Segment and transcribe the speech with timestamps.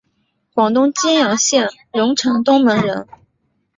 [0.55, 3.07] 广东揭阳县榕城东门人。